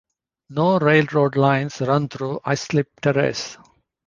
[0.49, 3.59] No railroad lines run through Islip Terrace.